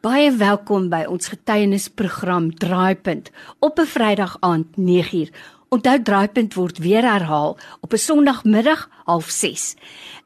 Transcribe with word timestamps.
Baie 0.00 0.30
welkom 0.32 0.86
by 0.88 1.02
ons 1.12 1.28
getuienisprogram 1.28 2.46
Draaipunt 2.56 3.26
op 3.60 3.76
'n 3.78 3.84
Vrydag 3.84 4.36
aand 4.40 4.76
9uur. 4.76 5.28
Onthou 5.68 6.02
Draaipunt 6.02 6.54
word 6.54 6.78
weer 6.78 7.04
herhaal 7.04 7.58
op 7.80 7.92
'n 7.92 7.98
Sondagmiddag 7.98 8.88
06:30. 9.04 9.76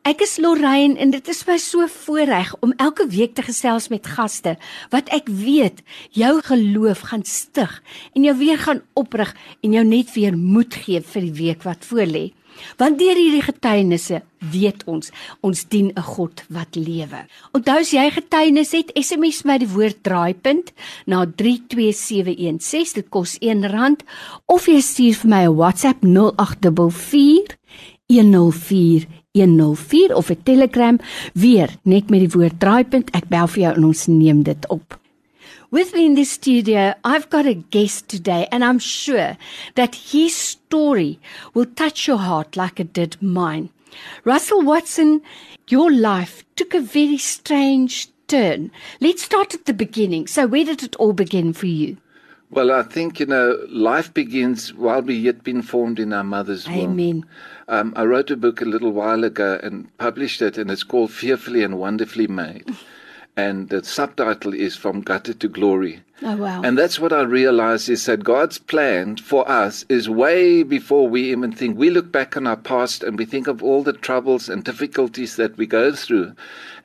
Ek 0.03 0.21
is 0.21 0.39
Lorraine 0.39 0.99
en 0.99 1.11
dit 1.11 1.29
is 1.29 1.45
my 1.47 1.57
so 1.57 1.87
voorreg 1.87 2.55
om 2.61 2.73
elke 2.77 3.07
week 3.07 3.35
te 3.35 3.43
gesels 3.43 3.89
met 3.89 4.07
gaste 4.07 4.57
wat 4.91 5.09
ek 5.09 5.27
weet 5.29 5.82
jou 6.11 6.41
geloof 6.43 7.00
gaan 7.00 7.25
stig 7.25 7.82
en 8.12 8.25
jou 8.25 8.36
weer 8.38 8.59
gaan 8.59 8.82
oprig 8.93 9.34
en 9.61 9.72
jou 9.72 9.84
net 9.84 10.14
weer 10.14 10.38
moed 10.38 10.75
gee 10.75 11.00
vir 11.00 11.22
die 11.22 11.32
week 11.32 11.62
wat 11.62 11.84
voorlê. 11.84 12.32
Want 12.77 12.98
deur 12.98 13.16
hierdie 13.16 13.43
getuienisse 13.43 14.23
weet 14.52 14.84
ons 14.91 15.11
ons 15.41 15.64
dien 15.68 15.93
'n 15.95 16.02
God 16.02 16.45
wat 16.48 16.77
lewe. 16.77 17.27
Onthou 17.52 17.79
as 17.80 17.91
jy 17.93 18.11
getuienis 18.11 18.73
het, 18.73 18.91
SMS 18.95 19.45
my 19.45 19.59
die 19.59 19.69
woord 19.69 20.02
draaipunt 20.02 20.73
na 21.06 21.25
32716 21.27 22.95
dit 22.95 23.09
kos 23.09 23.38
R1 23.38 23.96
of 24.46 24.66
jy 24.66 24.80
stuur 24.80 25.15
vir 25.15 25.30
my 25.30 25.45
'n 25.46 25.56
WhatsApp 25.56 26.05
0844 26.05 27.56
104 28.06 29.07
104 29.32 30.15
of 30.15 30.30
'n 30.30 30.43
Telegram 30.43 30.98
weer 31.32 31.71
net 31.82 32.10
met 32.10 32.21
die 32.21 32.38
woord 32.38 32.60
draaipunt 32.60 33.10
ek 33.10 33.29
bel 33.29 33.46
vir 33.46 33.62
jou 33.62 33.74
en 33.74 33.84
ons 33.84 34.07
neem 34.07 34.43
dit 34.43 34.68
op. 34.68 35.04
With 35.74 35.92
me 35.92 36.06
in 36.06 36.14
the 36.14 36.23
studio, 36.23 36.95
I've 37.02 37.28
got 37.30 37.46
a 37.46 37.55
guest 37.55 38.09
today, 38.09 38.46
and 38.52 38.65
I'm 38.65 38.78
sure 38.78 39.37
that 39.74 39.96
his 39.96 40.32
story 40.37 41.19
will 41.52 41.66
touch 41.66 42.06
your 42.06 42.19
heart 42.19 42.56
like 42.56 42.78
it 42.78 42.92
did 42.92 43.20
mine. 43.20 43.70
Russell 44.23 44.62
Watson, 44.62 45.20
your 45.66 45.91
life 45.91 46.45
took 46.55 46.74
a 46.74 46.80
very 46.80 47.18
strange 47.18 48.06
turn. 48.29 48.70
Let's 49.01 49.24
start 49.24 49.52
at 49.52 49.65
the 49.65 49.74
beginning. 49.74 50.29
So, 50.29 50.46
where 50.46 50.65
did 50.65 50.84
it 50.84 50.95
all 50.95 51.12
begin 51.12 51.52
for 51.52 51.66
you? 51.66 51.96
Well, 52.52 52.70
I 52.70 52.84
think, 52.84 53.18
you 53.18 53.27
know, 53.27 53.59
life 53.68 54.15
begins 54.15 54.73
while 54.74 55.02
we 55.02 55.16
yet 55.16 55.43
been 55.43 55.62
formed 55.62 55.99
in 55.99 56.12
our 56.12 56.23
mother's 56.23 56.68
womb. 56.68 57.01
Amen. 57.01 57.27
Um, 57.66 57.93
I 57.96 58.04
wrote 58.04 58.30
a 58.30 58.37
book 58.37 58.60
a 58.60 58.65
little 58.65 58.93
while 58.93 59.24
ago 59.24 59.59
and 59.60 59.88
published 59.99 60.40
it, 60.40 60.56
and 60.56 60.71
it's 60.71 60.84
called 60.84 61.10
Fearfully 61.10 61.65
and 61.65 61.80
Wonderfully 61.80 62.29
Made. 62.29 62.71
And 63.37 63.68
the 63.68 63.82
subtitle 63.82 64.54
is 64.54 64.77
From 64.77 65.00
Gutter 65.00 65.34
to 65.34 65.49
Glory. 65.49 66.00
Oh, 66.22 66.37
wow. 66.37 66.62
And 66.62 66.78
that's 66.78 67.00
what 67.00 67.12
I 67.12 67.22
realized 67.22 67.88
is 67.88 68.06
that 68.06 68.22
God's 68.22 68.59
plan 68.59 69.16
for 69.16 69.49
us 69.50 69.84
is 69.88 70.09
way 70.09 70.62
before 70.62 71.09
we 71.09 71.32
even 71.32 71.50
think. 71.50 71.77
We 71.77 71.91
look 71.91 72.12
back 72.12 72.37
on 72.37 72.47
our 72.47 72.56
past 72.56 73.03
and 73.03 73.19
we 73.19 73.25
think 73.25 73.49
of 73.49 73.62
all 73.62 73.82
the 73.82 73.93
troubles 73.93 74.49
and 74.49 74.62
difficulties 74.62 75.34
that 75.37 75.56
we 75.59 75.66
go 75.66 75.93
through. 75.93 76.34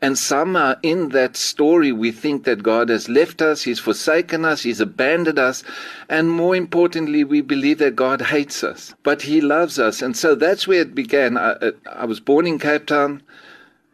And 0.01 0.17
somehow 0.17 0.75
in 0.81 1.09
that 1.09 1.37
story, 1.37 1.91
we 1.91 2.11
think 2.11 2.45
that 2.45 2.63
God 2.63 2.89
has 2.89 3.07
left 3.07 3.41
us, 3.41 3.61
He's 3.61 3.79
forsaken 3.79 4.43
us, 4.43 4.63
He's 4.63 4.81
abandoned 4.81 5.37
us. 5.37 5.63
And 6.09 6.31
more 6.31 6.55
importantly, 6.55 7.23
we 7.23 7.41
believe 7.41 7.77
that 7.77 7.95
God 7.95 8.21
hates 8.21 8.63
us, 8.63 8.95
but 9.03 9.21
He 9.21 9.39
loves 9.39 9.77
us. 9.77 10.01
And 10.01 10.17
so 10.17 10.33
that's 10.33 10.67
where 10.67 10.81
it 10.81 10.95
began. 10.95 11.37
I, 11.37 11.51
uh, 11.51 11.71
I 11.91 12.05
was 12.05 12.19
born 12.19 12.47
in 12.47 12.57
Cape 12.57 12.87
Town. 12.87 13.21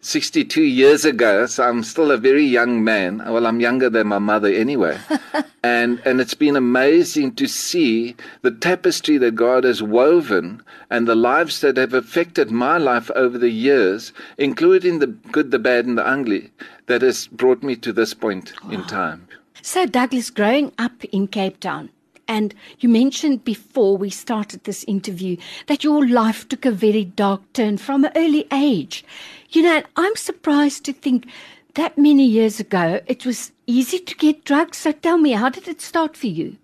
62 0.06 0.62
years 0.62 1.04
ago, 1.04 1.48
so 1.48 1.64
I'm 1.64 1.82
still 1.82 2.12
a 2.12 2.18
very 2.18 2.46
young 2.46 2.84
man. 2.84 3.24
Well, 3.26 3.48
I'm 3.48 3.60
younger 3.60 3.90
than 3.90 4.08
my 4.08 4.20
mother 4.20 4.50
anyway. 4.50 5.00
and 5.64 6.00
and 6.06 6.22
it's 6.22 6.36
been 6.36 6.56
amazing 6.56 7.34
to 7.36 7.48
see 7.48 8.16
the 8.44 8.52
tapestry 8.52 9.18
that 9.18 9.34
God 9.34 9.64
has 9.64 9.82
woven 9.82 10.62
and 10.92 11.08
the 11.08 11.16
lives 11.16 11.62
that 11.62 11.78
have 11.78 11.96
affected 11.96 12.52
my 12.52 12.78
life 12.78 13.10
over 13.16 13.40
the 13.40 13.50
years, 13.50 14.14
including 14.38 15.00
the 15.00 15.08
good, 15.08 15.50
the 15.50 15.58
bad 15.60 15.86
and 15.88 15.98
the 15.98 16.08
ugly, 16.08 16.52
that 16.86 17.02
has 17.02 17.26
brought 17.28 17.64
me 17.64 17.76
to 17.78 17.92
this 17.92 18.14
point 18.14 18.54
in 18.70 18.82
ah. 18.82 18.88
time. 18.88 19.28
So, 19.64 19.88
Douglas, 19.88 20.30
growing 20.30 20.72
up 20.78 21.04
in 21.06 21.28
Cape 21.28 21.60
Town, 21.60 21.90
and 22.28 22.54
you 22.80 22.90
mentioned 22.90 23.44
before 23.44 23.98
we 23.98 24.10
started 24.10 24.64
this 24.64 24.84
interview 24.86 25.38
that 25.68 25.84
your 25.84 26.08
life 26.08 26.48
took 26.48 26.66
a 26.66 26.72
very 26.72 27.06
dark 27.06 27.42
turn 27.54 27.78
from 27.78 28.06
an 28.06 28.12
early 28.16 28.48
age. 28.52 29.04
You 29.50 29.64
know, 29.64 29.84
I'm 29.96 30.16
surprised 30.16 30.86
to 30.86 30.94
think 30.94 31.28
that 31.76 31.98
many 31.98 32.26
years 32.26 32.60
ago 32.60 33.02
it 33.08 33.26
was 33.26 33.52
easy 33.68 34.00
to 34.00 34.16
get 34.16 34.46
drugs. 34.46 34.78
So 34.78 34.92
tell 34.92 35.18
me, 35.18 35.32
how 35.32 35.50
did 35.50 35.68
it 35.68 35.82
start 35.82 36.18
for 36.18 36.28
you? 36.28 36.58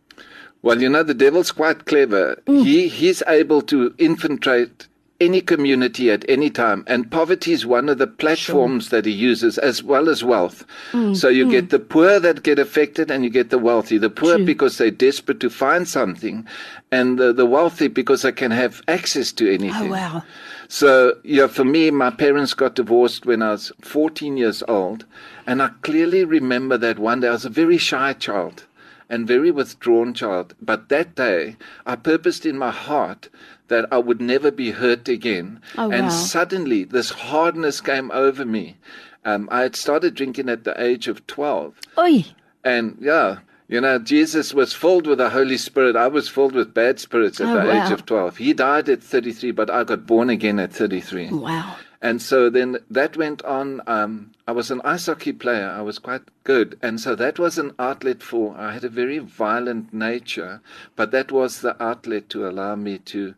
Well, 0.64 0.82
you 0.82 0.90
know, 0.90 1.04
the 1.04 1.14
devil's 1.14 1.52
quite 1.52 1.86
clever. 1.86 2.42
Mm. 2.46 2.64
He 2.64 2.88
he's 2.88 3.24
able 3.28 3.62
to 3.64 3.96
infiltrate 3.98 4.88
any 5.22 5.40
community 5.40 6.12
at 6.12 6.26
any 6.28 6.50
time. 6.50 6.84
And 6.88 7.10
poverty 7.10 7.54
is 7.54 7.66
one 7.66 7.88
of 7.88 8.00
the 8.00 8.08
platforms 8.08 8.88
sure. 8.88 8.98
that 9.02 9.06
he 9.06 9.14
uses, 9.14 9.58
as 9.58 9.84
well 9.84 10.10
as 10.10 10.24
wealth. 10.24 10.66
Mm, 10.92 11.16
so 11.16 11.30
you 11.30 11.46
mm. 11.46 11.52
get 11.52 11.70
the 11.70 11.80
poor 11.80 12.20
that 12.20 12.44
get 12.44 12.60
affected, 12.60 13.10
and 13.10 13.24
you 13.24 13.30
get 13.30 13.52
the 13.52 13.60
wealthy. 13.60 13.98
The 13.98 14.10
poor 14.10 14.36
True. 14.36 14.46
because 14.46 14.78
they're 14.78 14.92
desperate 14.92 15.40
to 15.40 15.50
find 15.50 15.88
something, 15.88 16.46
and 16.92 17.18
the, 17.18 17.32
the 17.32 17.46
wealthy 17.46 17.88
because 17.88 18.24
they 18.24 18.34
can 18.34 18.52
have 18.52 18.82
access 18.88 19.32
to 19.34 19.54
anything. 19.54 19.90
Oh, 19.90 19.92
wow. 19.92 20.24
So, 20.68 21.18
yeah, 21.24 21.48
for 21.48 21.66
me, 21.66 21.92
my 21.92 22.10
parents 22.10 22.54
got 22.54 22.76
divorced 22.76 23.26
when 23.26 23.42
I 23.42 23.52
was 23.52 23.72
14 23.82 24.38
years 24.38 24.64
old. 24.68 25.06
And 25.46 25.62
I 25.62 25.70
clearly 25.82 26.24
remember 26.24 26.78
that 26.78 26.98
one 26.98 27.20
day 27.20 27.28
I 27.28 27.32
was 27.32 27.44
a 27.46 27.50
very 27.50 27.78
shy 27.78 28.14
child 28.14 28.66
and 29.10 29.28
very 29.28 29.52
withdrawn 29.52 30.14
child. 30.14 30.56
But 30.62 30.88
that 30.88 31.16
day, 31.16 31.58
I 31.86 31.98
purposed 31.98 32.46
in 32.46 32.58
my 32.58 32.72
heart 32.72 33.28
that 33.72 33.86
I 33.92 33.98
would 33.98 34.22
never 34.22 34.52
be 34.52 34.72
hurt 34.72 35.08
again. 35.10 35.62
Oh, 35.78 35.90
and 35.90 36.04
wow. 36.06 36.10
suddenly, 36.10 36.84
this 36.84 37.10
hardness 37.10 37.82
came 37.82 38.12
over 38.12 38.46
me. 38.46 38.78
Um, 39.26 39.48
I 39.52 39.62
had 39.62 39.76
started 39.76 40.14
drinking 40.14 40.50
at 40.50 40.64
the 40.64 40.76
age 40.82 41.08
of 41.08 41.26
12. 41.28 41.74
Oi. 41.98 42.26
And 42.64 42.98
yeah, 43.00 43.40
you 43.68 43.80
know, 43.82 43.98
Jesus 44.00 44.54
was 44.54 44.74
filled 44.74 45.08
with 45.08 45.18
the 45.20 45.30
Holy 45.30 45.58
Spirit. 45.58 45.96
I 45.96 46.08
was 46.08 46.28
filled 46.28 46.54
with 46.54 46.74
bad 46.74 47.00
spirits 47.00 47.40
at 47.40 47.48
Oh, 47.48 47.54
the 47.62 47.68
wow. 47.74 47.86
age 47.86 47.92
of 47.92 48.06
12. 48.06 48.38
He 48.38 48.54
died 48.54 48.90
at 48.90 49.02
33, 49.02 49.52
but 49.52 49.70
I 49.70 49.84
got 49.84 50.06
born 50.06 50.30
again 50.30 50.60
at 50.60 50.74
33. 50.74 51.30
Wow. 51.32 51.76
And 52.04 52.20
so 52.20 52.50
then 52.50 52.78
that 52.90 53.16
went 53.16 53.44
on. 53.44 53.80
Um, 53.86 54.32
I 54.48 54.54
was 54.54 54.72
an 54.72 54.82
ice 54.84 55.06
hockey 55.06 55.34
player. 55.34 55.70
I 55.70 55.82
was 55.84 56.00
quite 56.00 56.24
good. 56.44 56.78
And 56.82 57.00
so 57.00 57.14
that 57.16 57.38
was 57.38 57.60
an 57.60 57.74
outlet 57.78 58.24
for, 58.24 58.56
I 58.58 58.74
had 58.74 58.84
a 58.84 58.90
very 58.90 59.20
violent 59.20 59.94
nature, 59.94 60.62
but 60.96 61.12
that 61.12 61.32
was 61.32 61.62
the 61.62 61.82
outlet 61.82 62.28
to 62.32 62.50
allow 62.50 62.76
me 62.76 62.98
to, 63.14 63.36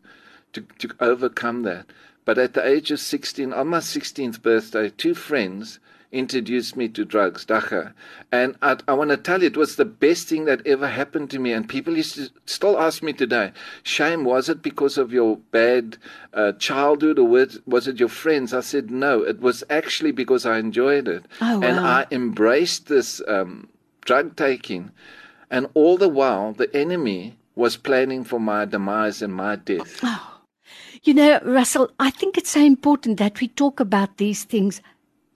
to, 0.54 0.62
to 0.78 0.94
overcome 1.00 1.62
that. 1.62 1.86
But 2.24 2.38
at 2.38 2.54
the 2.54 2.66
age 2.66 2.90
of 2.90 3.00
16, 3.00 3.52
on 3.52 3.68
my 3.68 3.78
16th 3.78 4.40
birthday, 4.40 4.88
two 4.88 5.14
friends 5.14 5.78
introduced 6.10 6.76
me 6.76 6.88
to 6.88 7.04
drugs, 7.04 7.44
dagga. 7.44 7.92
And 8.30 8.56
I, 8.62 8.78
I 8.86 8.94
want 8.94 9.10
to 9.10 9.16
tell 9.16 9.40
you, 9.42 9.48
it 9.48 9.56
was 9.56 9.76
the 9.76 9.84
best 9.84 10.28
thing 10.28 10.44
that 10.44 10.66
ever 10.66 10.86
happened 10.86 11.28
to 11.30 11.38
me. 11.38 11.52
And 11.52 11.68
people 11.68 11.96
used 11.96 12.14
to 12.14 12.30
still 12.46 12.78
ask 12.78 13.02
me 13.02 13.12
today, 13.12 13.52
Shame, 13.82 14.24
was 14.24 14.48
it 14.48 14.62
because 14.62 14.96
of 14.96 15.12
your 15.12 15.36
bad 15.50 15.98
uh, 16.32 16.52
childhood 16.52 17.18
or 17.18 17.26
was, 17.26 17.60
was 17.66 17.88
it 17.88 17.98
your 17.98 18.08
friends? 18.08 18.54
I 18.54 18.60
said, 18.60 18.90
No, 18.90 19.22
it 19.22 19.40
was 19.40 19.64
actually 19.68 20.12
because 20.12 20.46
I 20.46 20.58
enjoyed 20.58 21.08
it. 21.08 21.26
Oh, 21.40 21.60
And. 21.62 21.80
I 21.80 22.06
embraced 22.10 22.86
this 22.86 23.20
um, 23.26 23.68
drug 24.04 24.36
taking. 24.36 24.92
And 25.50 25.68
all 25.74 25.98
the 25.98 26.08
while, 26.08 26.52
the 26.52 26.74
enemy 26.74 27.36
was 27.56 27.76
planning 27.76 28.24
for 28.24 28.40
my 28.40 28.64
demise 28.64 29.20
and 29.20 29.34
my 29.34 29.56
death. 29.56 30.00
You 31.04 31.12
know, 31.12 31.38
Russell, 31.44 31.90
I 32.00 32.08
think 32.08 32.38
it's 32.38 32.48
so 32.48 32.64
important 32.64 33.18
that 33.18 33.38
we 33.38 33.48
talk 33.48 33.78
about 33.78 34.16
these 34.16 34.44
things 34.44 34.80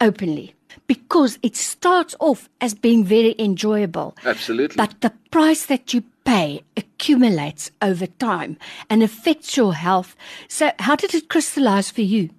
openly 0.00 0.54
because 0.86 1.38
it 1.42 1.56
starts 1.56 2.16
off 2.20 2.48
as 2.62 2.72
being 2.72 3.04
very 3.04 3.34
enjoyable. 3.38 4.16
Absolutely. 4.24 4.76
But 4.76 4.98
the 5.02 5.12
price 5.30 5.66
that 5.66 5.92
you 5.92 6.04
pay 6.24 6.62
accumulates 6.74 7.70
over 7.82 8.06
time 8.06 8.56
and 8.88 9.02
affects 9.02 9.58
your 9.58 9.74
health. 9.74 10.16
So, 10.48 10.70
how 10.78 10.96
did 10.96 11.14
it 11.14 11.28
crystallize 11.28 11.90
for 11.90 12.00
you? 12.00 12.30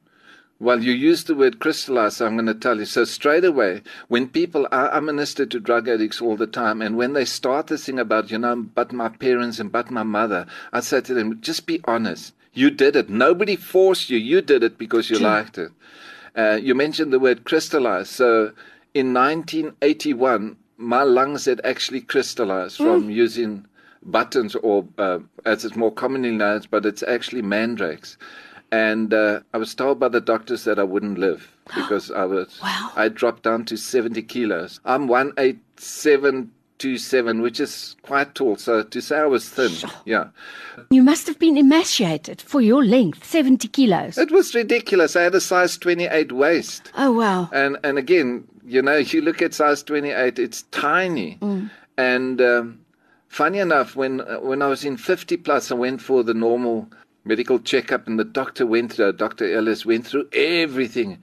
Well, 0.60 0.84
you 0.84 0.92
used 0.92 1.28
the 1.28 1.36
word 1.36 1.60
crystallize, 1.60 2.18
so 2.18 2.26
I'm 2.26 2.34
going 2.36 2.48
to 2.48 2.56
tell 2.56 2.80
you. 2.80 2.86
So 2.86 3.06
straight 3.06 3.46
away, 3.46 3.84
when 4.08 4.28
people, 4.28 4.68
I, 4.72 4.88
I 4.88 5.00
minister 5.02 5.46
to 5.46 5.60
drug 5.60 5.88
addicts 5.88 6.20
all 6.20 6.36
the 6.36 6.48
time, 6.48 6.82
and 6.82 6.98
when 6.98 7.14
they 7.14 7.26
start 7.26 7.68
this 7.68 7.86
thing 7.86 8.00
about, 8.00 8.32
you 8.32 8.40
know, 8.40 8.56
but 8.56 8.92
my 8.92 9.10
parents 9.10 9.60
and 9.60 9.72
but 9.72 9.92
my 9.92 10.04
mother, 10.04 10.48
I 10.74 10.80
say 10.80 11.02
to 11.02 11.14
them, 11.14 11.40
just 11.42 11.68
be 11.68 11.80
honest. 11.86 12.34
You 12.54 12.70
did 12.70 12.96
it. 12.96 13.10
Nobody 13.10 13.56
forced 13.56 14.10
you. 14.10 14.18
You 14.18 14.42
did 14.42 14.64
it 14.64 14.78
because 14.78 15.10
you 15.10 15.18
True. 15.18 15.28
liked 15.28 15.58
it. 15.58 15.72
Uh, 16.36 16.60
you 16.62 16.76
mentioned 16.76 17.12
the 17.14 17.20
word 17.20 17.44
crystallize. 17.44 18.10
So 18.10 18.52
in 18.94 19.14
1981, 19.14 20.58
my 20.78 21.04
lungs 21.04 21.46
had 21.46 21.62
actually 21.64 22.02
crystallized 22.02 22.78
from 22.78 23.10
using 23.10 23.66
buttons, 24.04 24.56
or 24.56 24.86
uh, 24.98 25.20
as 25.46 25.66
it's 25.66 25.76
more 25.76 25.92
commonly 25.92 26.32
known, 26.32 26.62
but 26.72 26.86
it's 26.86 27.04
actually 27.04 27.42
Mandrax. 27.42 28.18
And 28.72 29.14
uh, 29.14 29.42
I 29.54 29.58
was 29.58 29.74
told 29.76 30.00
by 30.00 30.10
the 30.10 30.22
doctors 30.22 30.64
that 30.64 30.80
I 30.80 30.84
wouldn't 30.84 31.18
live 31.18 31.52
because 31.76 32.12
I 32.12 32.26
was 32.26 32.60
Wow. 32.62 32.92
I 32.96 33.10
dropped 33.10 33.44
down 33.44 33.66
to 33.66 33.78
70 33.78 34.22
kilos. 34.24 34.80
I'm 34.86 35.08
18727, 36.80 37.42
which 37.42 37.60
is 37.60 37.96
quite 38.04 38.36
tall. 38.36 38.56
So 38.56 38.84
to 38.84 39.02
say 39.02 39.20
I 39.20 39.26
was 39.26 39.50
thin, 39.50 39.72
yeah. 40.06 40.30
You 40.90 41.04
must 41.04 41.28
have 41.28 41.38
been 41.38 41.58
emaciated 41.58 42.42
for 42.42 42.62
your 42.62 42.84
length, 42.84 43.26
70 43.26 43.68
kilos. 43.68 44.18
It 44.18 44.32
was 44.32 44.56
ridiculous. 44.56 45.16
I 45.16 45.24
had 45.24 45.36
a 45.36 45.42
size 45.42 45.78
28 45.78 46.32
waist. 46.32 46.92
Oh, 46.98 47.12
wow. 47.12 47.50
And 47.52 47.78
and 47.84 47.98
again, 47.98 48.48
you 48.66 48.82
know, 48.82 48.98
you 48.98 49.22
look 49.22 49.42
at 49.42 49.54
size 49.54 49.84
28, 49.84 50.40
it's 50.40 50.64
tiny. 50.72 51.38
And 51.98 52.42
um, 52.42 52.80
funny 53.28 53.60
enough, 53.60 53.96
when 53.96 54.22
uh, 54.22 54.38
when 54.38 54.62
I 54.62 54.68
was 54.68 54.86
in 54.86 54.96
50 54.96 55.38
plus, 55.38 55.72
I 55.72 55.76
went 55.76 56.02
for 56.02 56.24
the 56.24 56.34
normal 56.34 56.88
medical 57.26 57.60
checkup, 57.60 58.08
and 58.08 58.18
the 58.18 58.24
doctor 58.24 58.66
went 58.66 58.94
through, 58.94 59.14
Dr. 59.14 59.54
Ellis 59.54 59.86
went 59.86 60.08
through 60.08 60.30
everything. 60.34 61.22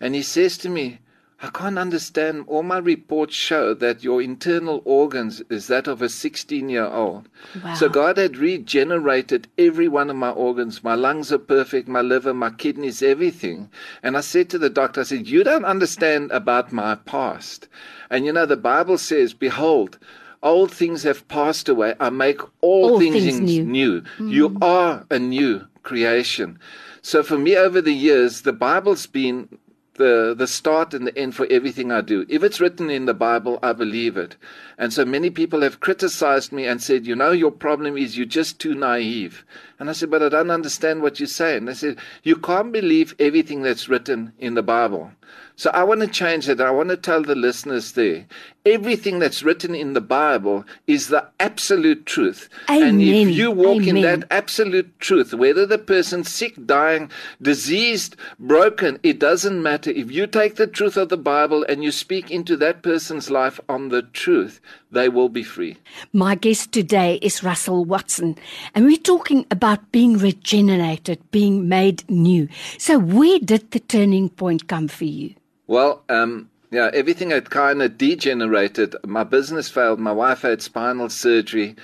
And 0.00 0.14
he 0.14 0.22
says 0.22 0.56
to 0.58 0.68
me, 0.68 0.98
I 1.42 1.48
can't 1.48 1.78
understand. 1.78 2.44
All 2.46 2.62
my 2.62 2.78
reports 2.78 3.34
show 3.34 3.74
that 3.74 4.04
your 4.04 4.22
internal 4.22 4.82
organs 4.84 5.42
is 5.50 5.66
that 5.66 5.86
of 5.86 6.00
a 6.00 6.08
16 6.08 6.68
year 6.68 6.86
old. 6.86 7.28
Wow. 7.62 7.74
So 7.74 7.88
God 7.88 8.16
had 8.16 8.36
regenerated 8.36 9.48
every 9.58 9.88
one 9.88 10.10
of 10.10 10.16
my 10.16 10.30
organs. 10.30 10.84
My 10.84 10.94
lungs 10.94 11.32
are 11.32 11.38
perfect, 11.38 11.88
my 11.88 12.00
liver, 12.00 12.32
my 12.32 12.50
kidneys, 12.50 13.02
everything. 13.02 13.68
And 14.02 14.16
I 14.16 14.20
said 14.20 14.48
to 14.50 14.58
the 14.58 14.70
doctor, 14.70 15.00
I 15.00 15.04
said, 15.04 15.26
You 15.26 15.44
don't 15.44 15.64
understand 15.64 16.30
about 16.30 16.72
my 16.72 16.94
past. 16.94 17.68
And 18.10 18.24
you 18.24 18.32
know, 18.32 18.46
the 18.46 18.56
Bible 18.56 18.96
says, 18.96 19.34
Behold, 19.34 19.98
old 20.42 20.70
things 20.70 21.02
have 21.02 21.26
passed 21.28 21.68
away. 21.68 21.94
I 22.00 22.10
make 22.10 22.40
all, 22.60 22.92
All 22.92 22.98
things, 22.98 23.24
things 23.24 23.40
new. 23.40 23.64
new. 23.64 24.02
You 24.20 24.50
hmm. 24.50 24.62
are 24.62 25.04
a 25.10 25.18
new 25.18 25.66
creation. 25.82 26.58
So 27.02 27.22
for 27.22 27.36
me 27.36 27.56
over 27.56 27.82
the 27.82 27.92
years, 27.92 28.42
the 28.42 28.52
Bible's 28.52 29.06
been 29.06 29.48
the 29.94 30.34
the 30.36 30.46
start 30.46 30.94
and 30.94 31.06
the 31.06 31.16
end 31.16 31.34
for 31.34 31.46
everything 31.50 31.92
I 31.92 32.00
do. 32.00 32.26
If 32.28 32.42
it's 32.42 32.60
written 32.60 32.90
in 32.90 33.06
the 33.06 33.14
Bible, 33.14 33.58
I 33.62 33.72
believe 33.72 34.16
it. 34.16 34.36
And 34.76 34.92
so 34.92 35.04
many 35.04 35.30
people 35.30 35.62
have 35.62 35.80
criticized 35.80 36.52
me 36.52 36.66
and 36.66 36.82
said, 36.82 37.06
you 37.06 37.14
know, 37.14 37.30
your 37.30 37.52
problem 37.52 37.96
is 37.96 38.16
you're 38.16 38.26
just 38.26 38.58
too 38.58 38.74
naive. 38.74 39.44
And 39.84 39.90
I 39.90 39.92
said, 39.92 40.10
but 40.10 40.22
I 40.22 40.30
don't 40.30 40.50
understand 40.50 41.02
what 41.02 41.20
you 41.20 41.26
say. 41.26 41.58
And 41.58 41.68
they 41.68 41.74
said, 41.74 41.98
you 42.22 42.36
can't 42.36 42.72
believe 42.72 43.14
everything 43.18 43.60
that's 43.60 43.86
written 43.86 44.32
in 44.38 44.54
the 44.54 44.62
Bible. 44.62 45.10
So 45.56 45.70
I 45.70 45.84
want 45.84 46.00
to 46.00 46.06
change 46.06 46.48
it. 46.48 46.60
I 46.60 46.70
want 46.70 46.88
to 46.88 46.96
tell 46.96 47.22
the 47.22 47.34
listeners 47.34 47.92
there, 47.92 48.26
everything 48.64 49.18
that's 49.18 49.42
written 49.42 49.74
in 49.74 49.92
the 49.92 50.00
Bible 50.00 50.64
is 50.86 51.08
the 51.08 51.28
absolute 51.38 52.06
truth. 52.06 52.48
And 52.68 53.00
if 53.02 53.28
you 53.28 53.50
walk 53.50 53.86
in 53.86 54.00
that 54.00 54.24
absolute 54.30 54.98
truth, 55.00 55.34
whether 55.34 55.66
the 55.66 55.78
person's 55.78 56.32
sick, 56.32 56.54
dying, 56.66 57.10
diseased, 57.42 58.16
broken, 58.38 58.98
it 59.02 59.18
doesn't 59.18 59.62
matter. 59.62 59.90
If 59.90 60.10
you 60.10 60.26
take 60.26 60.56
the 60.56 60.66
truth 60.66 60.96
of 60.96 61.08
the 61.08 61.16
Bible 61.16 61.64
and 61.68 61.84
you 61.84 61.92
speak 61.92 62.30
into 62.30 62.56
that 62.56 62.82
person's 62.82 63.30
life 63.30 63.60
on 63.68 63.90
the 63.90 64.02
truth, 64.02 64.60
they 64.90 65.08
will 65.08 65.28
be 65.28 65.42
free. 65.42 65.76
My 66.12 66.36
guest 66.36 66.72
today 66.72 67.18
is 67.22 67.42
Russell 67.42 67.84
Watson, 67.84 68.36
and 68.74 68.86
we're 68.86 68.96
talking 68.96 69.44
about 69.50 69.73
being 69.92 70.18
regenerated, 70.18 71.18
being 71.30 71.68
made 71.68 72.08
new. 72.08 72.48
So, 72.78 72.98
where 72.98 73.38
did 73.38 73.70
the 73.70 73.80
turning 73.80 74.28
point 74.28 74.68
come 74.68 74.88
for 74.88 75.04
you? 75.04 75.34
Well, 75.66 76.02
um, 76.08 76.50
yeah, 76.70 76.90
everything 76.92 77.30
had 77.30 77.50
kind 77.50 77.82
of 77.82 77.96
degenerated. 77.96 78.96
My 79.06 79.24
business 79.24 79.68
failed. 79.68 80.00
My 80.00 80.12
wife 80.12 80.42
had 80.42 80.60
spinal 80.60 81.08
surgery. 81.08 81.76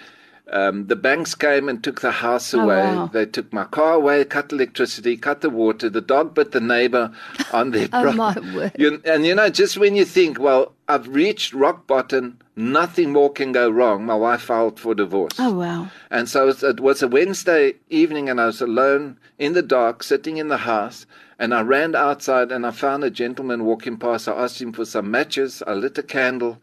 Um, 0.52 0.88
the 0.88 0.96
banks 0.96 1.34
came 1.36 1.68
and 1.68 1.82
took 1.82 2.00
the 2.00 2.10
house 2.10 2.52
Oh, 2.54 2.60
away. 2.62 2.80
wow. 2.82 3.06
They 3.12 3.24
took 3.24 3.52
my 3.52 3.64
car 3.64 3.92
away, 3.94 4.24
cut 4.24 4.52
electricity, 4.52 5.16
cut 5.16 5.42
the 5.42 5.50
water. 5.50 5.88
The 5.88 6.00
dog 6.00 6.34
bit 6.34 6.50
the 6.50 6.60
neighbor 6.60 7.12
on 7.52 7.70
their 7.70 7.88
Oh, 7.92 8.12
my 8.12 8.34
word. 8.54 8.72
You, 8.76 9.00
and 9.04 9.24
you 9.24 9.34
know, 9.36 9.48
just 9.48 9.78
when 9.78 9.94
you 9.94 10.04
think, 10.04 10.40
well, 10.40 10.72
I've 10.88 11.06
reached 11.06 11.54
rock 11.54 11.86
bottom, 11.86 12.38
nothing 12.56 13.12
more 13.12 13.30
can 13.32 13.52
go 13.52 13.70
wrong. 13.70 14.04
My 14.04 14.16
wife 14.16 14.40
filed 14.42 14.80
for 14.80 14.92
divorce. 14.92 15.34
Oh, 15.38 15.52
wow. 15.54 15.88
And 16.10 16.28
so 16.28 16.42
it 16.42 16.46
was- 16.46 16.62
it 16.64 16.80
was 16.80 17.02
a 17.02 17.08
Wednesday 17.08 17.74
evening, 17.88 18.28
and 18.28 18.40
I 18.40 18.46
was 18.46 18.60
alone 18.60 19.18
in 19.38 19.52
the 19.52 19.62
dark, 19.62 20.02
sitting 20.02 20.36
in 20.36 20.48
the 20.48 20.56
house. 20.58 21.06
And 21.38 21.54
I 21.54 21.62
ran 21.62 21.94
outside, 21.94 22.50
and 22.50 22.66
I 22.66 22.72
found 22.72 23.04
a 23.04 23.10
gentleman 23.10 23.64
walking 23.64 23.96
past. 23.98 24.28
I 24.28 24.32
asked 24.32 24.60
him 24.60 24.72
for 24.72 24.84
some 24.84 25.10
matches. 25.12 25.62
I 25.66 25.74
lit 25.74 25.96
a 25.96 26.02
candle. 26.02 26.58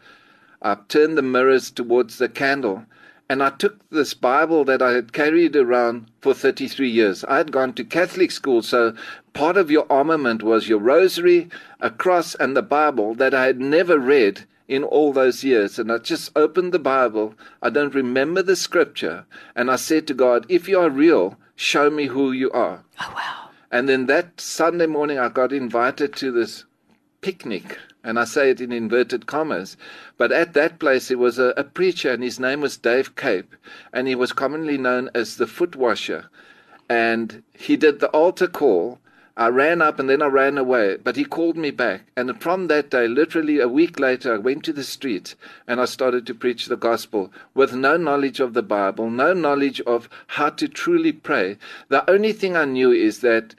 I 0.62 0.76
turned 0.90 1.18
the 1.18 1.22
mirrors 1.22 1.72
towards 1.72 2.18
the 2.18 2.28
candle, 2.30 2.84
and 3.30 3.44
I 3.44 3.50
took 3.50 3.88
this 3.90 4.14
Bible 4.14 4.64
that 4.66 4.82
I 4.82 4.94
had 4.94 5.12
carried 5.12 5.56
around 5.56 6.10
for 6.22 6.34
33 6.34 6.90
years. 6.90 7.24
I 7.26 7.38
had 7.38 7.52
gone 7.52 7.74
to 7.74 7.84
Catholic 7.84 8.32
school, 8.32 8.62
so 8.62 8.94
part 9.34 9.58
of 9.58 9.70
your 9.70 9.86
armament 9.92 10.44
was 10.44 10.70
your 10.70 10.80
rosary, 10.80 11.50
a 11.82 11.90
cross, 11.90 12.36
and 12.36 12.56
the 12.56 12.62
Bible 12.62 13.16
that 13.16 13.34
I 13.34 13.46
had 13.46 13.60
never 13.60 14.00
read 14.00 14.46
in 14.68 14.84
all 14.84 15.12
those 15.14 15.44
years. 15.44 15.78
And 15.78 15.92
I 15.92 15.98
just 15.98 16.32
opened 16.36 16.74
the 16.74 16.80
Bible. 16.80 17.36
I 17.62 17.70
don't 17.70 17.94
remember 17.94 18.42
the 18.42 18.56
scripture. 18.56 19.26
And 19.56 19.70
I 19.70 19.76
said 19.76 20.08
to 20.08 20.14
God, 20.14 20.46
if 20.50 20.68
you 20.68 20.80
are 20.80 20.90
real, 20.90 21.38
show 21.56 21.90
me 21.90 22.08
who 22.08 22.32
you 22.32 22.52
are. 22.52 22.84
Oh, 23.00 23.14
wow. 23.16 23.50
And 23.72 23.90
then 23.90 24.06
that 24.06 24.40
Sunday 24.40 24.88
morning, 24.88 25.20
I 25.20 25.30
got 25.30 25.52
invited 25.52 26.16
to 26.18 26.32
this 26.32 26.64
picnic. 27.22 27.78
And 28.08 28.18
I 28.18 28.24
say 28.24 28.52
it 28.52 28.62
in 28.62 28.72
inverted 28.72 29.26
commas. 29.26 29.76
But 30.18 30.32
at 30.32 30.54
that 30.54 30.80
place, 30.80 31.10
there 31.10 31.18
was 31.18 31.38
a, 31.38 31.54
a 31.58 31.66
preacher, 31.66 32.10
and 32.10 32.24
his 32.24 32.40
name 32.40 32.62
was 32.62 32.78
Dave 32.78 33.18
Cape. 33.18 33.54
And 33.92 34.08
he 34.08 34.16
was 34.16 34.32
commonly 34.32 34.78
known 34.78 35.10
as 35.14 35.36
the 35.36 35.46
foot 35.46 35.76
washer. 35.76 36.30
And 36.88 37.44
he 37.52 37.76
did 37.76 38.00
the 38.00 38.08
altar 38.12 38.48
call. 38.48 39.00
I 39.36 39.50
ran 39.50 39.82
up 39.82 40.00
and 40.00 40.10
then 40.10 40.22
I 40.22 40.28
ran 40.28 40.58
away, 40.58 40.96
but 41.04 41.18
he 41.18 41.26
called 41.26 41.58
me 41.58 41.70
back. 41.70 42.04
And 42.16 42.42
from 42.42 42.68
that 42.68 42.90
day, 42.90 43.10
literally 43.10 43.60
a 43.60 43.68
week 43.68 44.00
later, 44.00 44.34
I 44.34 44.38
went 44.38 44.64
to 44.64 44.74
the 44.74 44.86
street 44.86 45.36
and 45.68 45.82
I 45.82 45.86
started 45.86 46.26
to 46.28 46.34
preach 46.34 46.68
the 46.68 46.78
gospel 46.78 47.34
with 47.54 47.74
no 47.74 47.98
knowledge 47.98 48.40
of 48.40 48.54
the 48.54 48.64
Bible, 48.64 49.10
no 49.10 49.34
knowledge 49.34 49.82
of 49.82 50.08
how 50.28 50.52
to 50.52 50.70
truly 50.70 51.12
pray. 51.12 51.58
The 51.90 52.10
only 52.10 52.32
thing 52.32 52.56
I 52.56 52.64
knew 52.64 52.90
is 52.90 53.20
that 53.20 53.54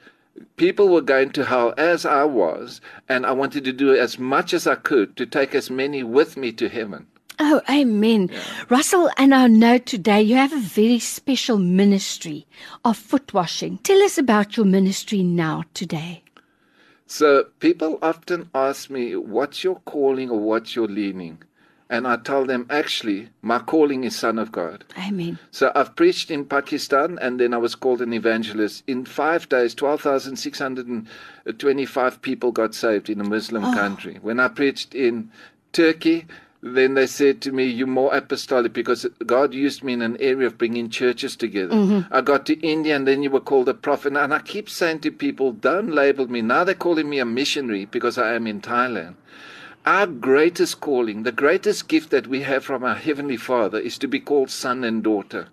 people 0.55 0.89
were 0.89 1.01
going 1.01 1.31
to 1.31 1.45
hell 1.45 1.73
as 1.77 2.05
I 2.05 2.23
was, 2.23 2.81
and 3.07 3.25
I 3.25 3.31
wanted 3.31 3.63
to 3.65 3.73
do 3.73 3.93
as 3.93 4.19
much 4.19 4.53
as 4.53 4.67
I 4.67 4.75
could 4.75 5.15
to 5.17 5.25
take 5.25 5.55
as 5.55 5.69
many 5.69 6.03
with 6.03 6.37
me 6.37 6.51
to 6.53 6.69
heaven. 6.69 7.07
Oh, 7.41 7.61
amen. 7.69 8.29
Russell, 8.69 9.09
and 9.15 9.33
I 9.33 9.47
know 9.47 9.77
today 9.77 10.21
you 10.21 10.35
have 10.35 10.51
a 10.51 10.59
very 10.59 10.99
special 10.99 11.57
ministry 11.57 12.45
of 12.83 12.97
foot 12.97 13.33
washing. 13.33 13.77
Tell 13.77 14.01
us 14.03 14.17
about 14.17 14.57
your 14.57 14.65
ministry 14.65 15.23
now, 15.23 15.63
today. 15.73 16.23
So 17.07 17.45
people 17.59 17.97
often 18.01 18.49
ask 18.53 18.89
me, 18.89 19.15
what's 19.15 19.63
your 19.63 19.79
calling 19.85 20.29
or 20.29 20.39
what's 20.39 20.75
your 20.75 20.87
leaning? 20.87 21.41
And 21.91 22.07
I 22.07 22.17
tell 22.17 22.45
them, 22.45 22.67
actually, 22.69 23.29
my 23.41 23.57
calling 23.57 24.03
is 24.03 24.15
Son 24.15 24.37
of 24.37 24.51
God. 24.51 24.85
Amen. 24.95 25.39
So 25.49 25.71
I've 25.73 25.95
preached 25.95 26.29
in 26.29 26.45
Pakistan 26.45 27.17
and 27.19 27.39
then 27.39 27.51
I 27.51 27.57
was 27.57 27.73
called 27.73 28.03
an 28.03 28.13
evangelist. 28.13 28.83
In 28.85 29.05
five 29.05 29.49
days, 29.49 29.73
12,625 29.73 32.21
people 32.21 32.51
got 32.51 32.75
saved 32.75 33.09
in 33.09 33.19
a 33.19 33.23
Muslim 33.23 33.65
oh. 33.65 33.73
country. 33.73 34.19
When 34.21 34.39
I 34.39 34.49
preached 34.49 34.93
in 34.93 35.31
Turkey, 35.73 36.27
then 36.61 36.93
they 36.93 37.07
said 37.07 37.41
to 37.41 37.51
me, 37.51 37.65
You're 37.65 37.87
more 37.87 38.13
apostolic 38.13 38.73
because 38.73 39.07
God 39.25 39.51
used 39.53 39.83
me 39.83 39.93
in 39.93 40.03
an 40.03 40.17
area 40.19 40.45
of 40.45 40.59
bringing 40.59 40.91
churches 40.91 41.35
together. 41.35 41.73
Mm-hmm. 41.73 42.13
I 42.13 42.21
got 42.21 42.45
to 42.47 42.59
India 42.59 42.95
and 42.95 43.07
then 43.07 43.23
you 43.23 43.31
were 43.31 43.39
called 43.39 43.69
a 43.69 43.73
prophet. 43.73 44.15
And 44.15 44.33
I 44.33 44.39
keep 44.39 44.69
saying 44.69 44.99
to 44.99 45.11
people, 45.11 45.53
Don't 45.53 45.91
label 45.91 46.27
me. 46.27 46.43
Now 46.43 46.65
they're 46.65 46.75
calling 46.75 47.09
me 47.09 47.17
a 47.17 47.25
missionary 47.25 47.85
because 47.85 48.19
I 48.19 48.35
am 48.35 48.45
in 48.45 48.61
Thailand. 48.61 49.15
Our 49.85 50.07
greatest 50.07 50.81
calling, 50.81 51.23
the 51.23 51.31
greatest 51.31 51.87
gift 51.87 52.09
that 52.11 52.27
we 52.27 52.41
have 52.41 52.65
from 52.65 52.83
our 52.83 52.95
Heavenly 52.95 53.37
Father 53.37 53.79
is 53.79 53.97
to 53.99 54.07
be 54.07 54.19
called 54.19 54.49
son 54.49 54.83
and 54.83 55.01
daughter. 55.01 55.47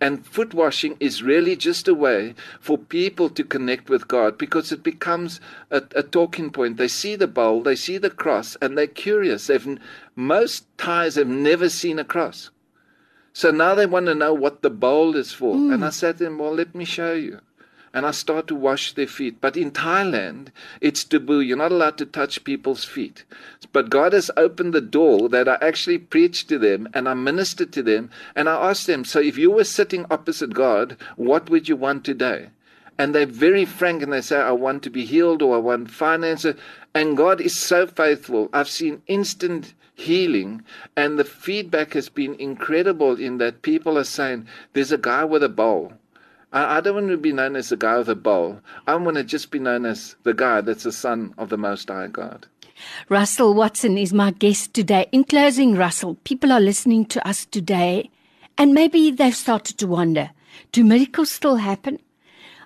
And 0.00 0.26
foot 0.26 0.54
washing 0.54 0.96
is 0.98 1.22
really 1.22 1.56
just 1.56 1.86
a 1.86 1.94
way 1.94 2.34
for 2.58 2.78
people 2.78 3.28
to 3.30 3.44
connect 3.44 3.90
with 3.90 4.08
God 4.08 4.38
because 4.38 4.72
it 4.72 4.82
becomes 4.82 5.40
a, 5.70 5.82
a 5.94 6.02
talking 6.02 6.50
point. 6.50 6.78
They 6.78 6.88
see 6.88 7.16
the 7.16 7.26
bowl, 7.26 7.62
they 7.62 7.76
see 7.76 7.98
the 7.98 8.10
cross, 8.10 8.56
and 8.62 8.76
they're 8.76 8.86
curious. 8.86 9.46
They've, 9.46 9.78
most 10.16 10.64
Thais 10.78 11.16
have 11.16 11.28
never 11.28 11.68
seen 11.68 11.98
a 11.98 12.04
cross. 12.04 12.50
So 13.32 13.50
now 13.50 13.74
they 13.74 13.86
want 13.86 14.06
to 14.06 14.14
know 14.14 14.34
what 14.34 14.62
the 14.62 14.70
bowl 14.70 15.16
is 15.16 15.32
for. 15.32 15.54
And 15.54 15.80
mm. 15.80 15.86
I 15.86 15.90
said 15.90 16.18
to 16.18 16.24
them, 16.24 16.38
Well, 16.38 16.54
let 16.54 16.74
me 16.74 16.84
show 16.84 17.12
you. 17.12 17.40
And 17.92 18.06
I 18.06 18.12
start 18.12 18.46
to 18.46 18.54
wash 18.54 18.92
their 18.92 19.06
feet. 19.06 19.40
But 19.40 19.56
in 19.56 19.72
Thailand, 19.72 20.48
it's 20.80 21.02
taboo. 21.02 21.40
You're 21.40 21.56
not 21.56 21.72
allowed 21.72 21.98
to 21.98 22.06
touch 22.06 22.44
people's 22.44 22.84
feet. 22.84 23.24
But 23.72 23.90
God 23.90 24.12
has 24.12 24.30
opened 24.36 24.72
the 24.72 24.80
door 24.80 25.28
that 25.28 25.48
I 25.48 25.58
actually 25.60 25.98
preach 25.98 26.46
to 26.46 26.58
them 26.58 26.88
and 26.94 27.08
I 27.08 27.14
minister 27.14 27.66
to 27.66 27.82
them. 27.82 28.10
And 28.36 28.48
I 28.48 28.70
ask 28.70 28.86
them, 28.86 29.04
So 29.04 29.18
if 29.18 29.36
you 29.36 29.50
were 29.50 29.64
sitting 29.64 30.06
opposite 30.10 30.54
God, 30.54 30.96
what 31.16 31.50
would 31.50 31.68
you 31.68 31.74
want 31.76 32.04
today? 32.04 32.50
And 32.96 33.14
they're 33.14 33.26
very 33.26 33.64
frank 33.64 34.02
and 34.02 34.12
they 34.12 34.20
say, 34.20 34.36
I 34.36 34.52
want 34.52 34.82
to 34.82 34.90
be 34.90 35.04
healed 35.04 35.42
or 35.42 35.56
I 35.56 35.58
want 35.58 35.90
finances. 35.90 36.54
And 36.94 37.16
God 37.16 37.40
is 37.40 37.56
so 37.56 37.86
faithful. 37.86 38.50
I've 38.52 38.68
seen 38.68 39.02
instant 39.06 39.74
healing 39.94 40.62
and 40.96 41.18
the 41.18 41.24
feedback 41.24 41.94
has 41.94 42.08
been 42.08 42.34
incredible 42.34 43.18
in 43.18 43.38
that 43.38 43.62
people 43.62 43.98
are 43.98 44.04
saying, 44.04 44.46
There's 44.74 44.92
a 44.92 44.98
guy 44.98 45.24
with 45.24 45.42
a 45.42 45.48
bowl. 45.48 45.94
I, 46.52 46.78
I 46.78 46.80
don't 46.80 46.94
want 46.94 47.08
to 47.08 47.16
be 47.16 47.32
known 47.32 47.56
as 47.56 47.68
the 47.68 47.76
guy 47.76 47.98
with 47.98 48.08
a 48.08 48.14
bowl. 48.14 48.60
I 48.86 48.94
want 48.96 49.16
to 49.16 49.24
just 49.24 49.50
be 49.50 49.58
known 49.58 49.86
as 49.86 50.16
the 50.22 50.34
guy 50.34 50.60
that's 50.60 50.84
the 50.84 50.92
son 50.92 51.34
of 51.38 51.48
the 51.48 51.58
Most 51.58 51.88
High 51.88 52.08
God. 52.08 52.46
Russell 53.08 53.54
Watson 53.54 53.98
is 53.98 54.12
my 54.12 54.30
guest 54.30 54.72
today. 54.74 55.06
In 55.12 55.24
closing, 55.24 55.76
Russell, 55.76 56.16
people 56.24 56.50
are 56.50 56.60
listening 56.60 57.04
to 57.06 57.26
us 57.26 57.44
today 57.44 58.10
and 58.56 58.74
maybe 58.74 59.10
they've 59.10 59.34
started 59.34 59.78
to 59.78 59.86
wonder 59.86 60.30
do 60.72 60.84
miracles 60.84 61.30
still 61.30 61.56
happen? 61.56 61.98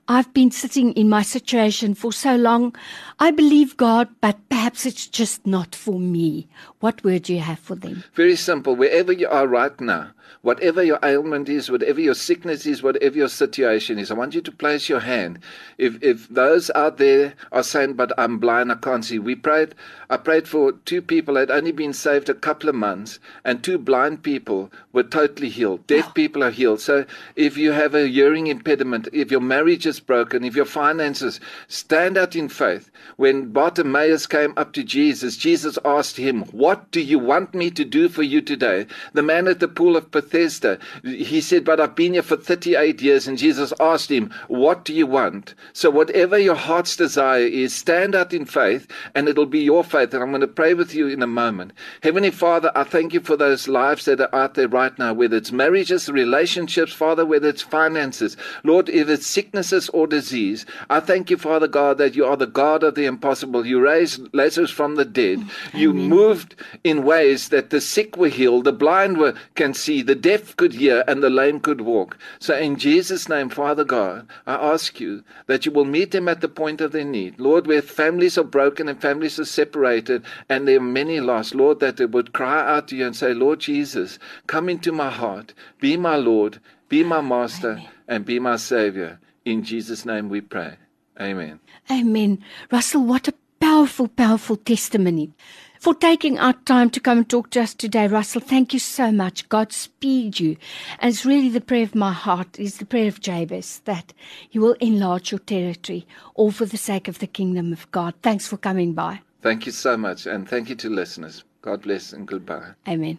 I've 0.06 0.32
been 0.34 0.50
sitting 0.50 0.92
in 0.92 1.08
my 1.08 1.22
situation 1.22 1.94
for 1.94 2.12
so 2.12 2.36
long. 2.36 2.76
I 3.18 3.30
believe 3.30 3.76
God, 3.76 4.08
but 4.20 4.36
perhaps 4.50 4.84
it's 4.84 5.06
just 5.06 5.46
not 5.46 5.74
for 5.74 5.98
me. 5.98 6.46
What 6.80 7.02
word 7.02 7.22
do 7.22 7.34
you 7.34 7.40
have 7.40 7.58
for 7.58 7.74
them? 7.74 8.04
Very 8.14 8.36
simple. 8.36 8.76
Wherever 8.76 9.12
you 9.12 9.28
are 9.28 9.46
right 9.46 9.80
now, 9.80 10.10
whatever 10.42 10.82
your 10.82 10.98
ailment 11.02 11.48
is, 11.48 11.70
whatever 11.70 12.00
your 12.00 12.14
sickness 12.14 12.66
is, 12.66 12.82
whatever 12.82 13.16
your 13.16 13.28
situation 13.28 13.98
is, 13.98 14.10
I 14.10 14.14
want 14.14 14.34
you 14.34 14.42
to 14.42 14.52
place 14.52 14.90
your 14.90 15.00
hand. 15.00 15.38
If 15.78 16.02
if 16.02 16.28
those 16.28 16.70
out 16.74 16.98
there 16.98 17.32
are 17.50 17.62
saying, 17.62 17.94
"But 17.94 18.12
I'm 18.18 18.38
blind, 18.38 18.70
I 18.72 18.74
can't 18.74 19.04
see," 19.04 19.18
we 19.18 19.34
prayed. 19.34 19.74
I 20.10 20.18
prayed 20.18 20.46
for 20.46 20.72
two 20.84 21.00
people 21.00 21.34
that 21.34 21.48
had 21.48 21.58
only 21.58 21.72
been 21.72 21.94
saved 21.94 22.28
a 22.28 22.34
couple 22.34 22.68
of 22.68 22.74
months, 22.74 23.18
and 23.44 23.62
two 23.62 23.78
blind 23.78 24.22
people 24.22 24.70
were 24.92 25.02
totally 25.02 25.48
healed. 25.48 25.86
Deaf 25.86 26.12
people 26.14 26.44
are 26.44 26.50
healed. 26.50 26.80
So 26.80 27.06
if 27.36 27.56
you 27.56 27.72
have 27.72 27.94
a 27.94 28.06
hearing 28.06 28.48
impediment, 28.48 29.08
if 29.12 29.30
your 29.30 29.40
marriage 29.40 29.86
is 29.86 29.93
broken, 30.00 30.44
if 30.44 30.56
your 30.56 30.64
finances, 30.64 31.40
stand 31.68 32.16
out 32.16 32.36
in 32.36 32.48
faith. 32.48 32.90
When 33.16 33.52
Bartimaeus 33.52 34.26
came 34.26 34.54
up 34.56 34.72
to 34.74 34.82
Jesus, 34.82 35.36
Jesus 35.36 35.78
asked 35.84 36.16
him, 36.16 36.42
"What 36.52 36.90
do 36.90 37.00
you 37.00 37.18
want 37.18 37.54
me 37.54 37.70
to 37.70 37.84
do 37.84 38.08
for 38.08 38.22
you 38.22 38.40
today?" 38.40 38.86
The 39.12 39.22
man 39.22 39.48
at 39.48 39.60
the 39.60 39.68
pool 39.68 39.96
of 39.96 40.10
Bethesda, 40.10 40.78
he 41.02 41.40
said, 41.40 41.64
But 41.64 41.80
I've 41.80 41.94
been 41.94 42.14
here 42.14 42.22
for 42.22 42.36
38 42.36 43.02
years. 43.02 43.28
And 43.28 43.38
Jesus 43.38 43.72
asked 43.80 44.10
him, 44.10 44.30
What 44.48 44.84
do 44.84 44.92
you 44.92 45.06
want? 45.06 45.54
So, 45.72 45.90
whatever 45.90 46.38
your 46.38 46.54
heart's 46.54 46.96
desire 46.96 47.46
is, 47.46 47.74
stand 47.74 48.14
out 48.14 48.32
in 48.32 48.44
faith, 48.44 48.86
and 49.14 49.28
it'll 49.28 49.46
be 49.46 49.60
your 49.60 49.84
faith. 49.84 50.14
And 50.14 50.22
I'm 50.22 50.30
going 50.30 50.40
to 50.40 50.46
pray 50.46 50.74
with 50.74 50.94
you 50.94 51.08
in 51.08 51.22
a 51.22 51.26
moment. 51.26 51.72
Heavenly 52.02 52.30
Father, 52.30 52.70
I 52.74 52.84
thank 52.84 53.12
you 53.12 53.20
for 53.20 53.36
those 53.36 53.68
lives 53.68 54.04
that 54.04 54.20
are 54.20 54.34
out 54.34 54.54
there 54.54 54.68
right 54.68 54.96
now, 54.98 55.12
whether 55.12 55.36
it's 55.36 55.52
marriages, 55.52 56.08
relationships, 56.08 56.92
Father, 56.92 57.26
whether 57.26 57.48
it's 57.48 57.62
finances, 57.62 58.36
Lord, 58.62 58.88
if 58.88 59.08
it's 59.08 59.26
sicknesses 59.26 59.83
or 59.90 60.06
disease. 60.06 60.66
I 60.90 61.00
thank 61.00 61.30
you, 61.30 61.36
Father 61.36 61.68
God, 61.68 61.98
that 61.98 62.14
you 62.14 62.24
are 62.24 62.36
the 62.36 62.46
God 62.46 62.82
of 62.82 62.94
the 62.94 63.04
impossible. 63.04 63.66
You 63.66 63.80
raised 63.80 64.34
Lazarus 64.34 64.70
from 64.70 64.96
the 64.96 65.04
dead. 65.04 65.38
Oh, 65.42 65.76
you 65.76 65.92
moved 65.92 66.54
in 66.82 67.04
ways 67.04 67.48
that 67.48 67.70
the 67.70 67.80
sick 67.80 68.16
were 68.16 68.28
healed, 68.28 68.64
the 68.64 68.72
blind 68.72 69.18
were 69.18 69.34
can 69.54 69.74
see, 69.74 70.02
the 70.02 70.14
deaf 70.14 70.56
could 70.56 70.72
hear, 70.72 71.04
and 71.06 71.22
the 71.22 71.30
lame 71.30 71.60
could 71.60 71.80
walk. 71.80 72.16
So, 72.38 72.56
in 72.56 72.76
Jesus' 72.76 73.28
name, 73.28 73.48
Father 73.48 73.84
God, 73.84 74.26
I 74.46 74.54
ask 74.54 75.00
you 75.00 75.24
that 75.46 75.66
you 75.66 75.72
will 75.72 75.84
meet 75.84 76.10
them 76.10 76.28
at 76.28 76.40
the 76.40 76.48
point 76.48 76.80
of 76.80 76.92
their 76.92 77.04
need. 77.04 77.38
Lord, 77.38 77.66
where 77.66 77.82
families 77.82 78.38
are 78.38 78.44
broken 78.44 78.88
and 78.88 79.00
families 79.00 79.38
are 79.38 79.44
separated, 79.44 80.24
and 80.48 80.66
there 80.66 80.78
are 80.78 80.80
many 80.80 81.20
lost, 81.20 81.54
Lord, 81.54 81.80
that 81.80 81.96
they 81.96 82.06
would 82.06 82.32
cry 82.32 82.76
out 82.76 82.88
to 82.88 82.96
you 82.96 83.06
and 83.06 83.16
say, 83.16 83.34
Lord 83.34 83.60
Jesus, 83.60 84.18
come 84.46 84.68
into 84.68 84.92
my 84.92 85.10
heart, 85.10 85.54
be 85.80 85.96
my 85.96 86.16
Lord, 86.16 86.60
be 86.88 87.02
my 87.02 87.20
Master, 87.20 87.72
Amen. 87.72 87.88
and 88.08 88.24
be 88.24 88.38
my 88.38 88.56
Savior. 88.56 89.18
In 89.44 89.62
Jesus' 89.62 90.06
name 90.06 90.28
we 90.28 90.40
pray. 90.40 90.76
Amen. 91.20 91.60
Amen. 91.90 92.42
Russell, 92.72 93.04
what 93.04 93.28
a 93.28 93.34
powerful, 93.60 94.08
powerful 94.08 94.56
testimony 94.56 95.32
for 95.78 95.94
taking 95.94 96.38
our 96.38 96.54
time 96.64 96.88
to 96.88 96.98
come 96.98 97.18
and 97.18 97.28
talk 97.28 97.50
to 97.50 97.60
us 97.60 97.74
today, 97.74 98.06
Russell. 98.06 98.40
Thank 98.40 98.72
you 98.72 98.78
so 98.78 99.12
much. 99.12 99.48
God 99.50 99.70
speed 99.70 100.40
you. 100.40 100.56
And 100.98 101.10
it's 101.10 101.26
really 101.26 101.50
the 101.50 101.60
prayer 101.60 101.82
of 101.82 101.94
my 101.94 102.12
heart, 102.12 102.58
is 102.58 102.78
the 102.78 102.86
prayer 102.86 103.08
of 103.08 103.20
Jabez, 103.20 103.80
that 103.84 104.14
you 104.50 104.62
will 104.62 104.76
enlarge 104.80 105.30
your 105.30 105.40
territory, 105.40 106.06
all 106.34 106.50
for 106.50 106.64
the 106.64 106.78
sake 106.78 107.06
of 107.06 107.18
the 107.18 107.26
kingdom 107.26 107.72
of 107.72 107.90
God. 107.90 108.14
Thanks 108.22 108.46
for 108.46 108.56
coming 108.56 108.94
by. 108.94 109.20
Thank 109.42 109.66
you 109.66 109.72
so 109.72 109.98
much, 109.98 110.24
and 110.24 110.48
thank 110.48 110.70
you 110.70 110.74
to 110.76 110.88
listeners. 110.88 111.44
God 111.60 111.82
bless 111.82 112.14
and 112.14 112.26
goodbye. 112.26 112.70
Amen. 112.88 113.18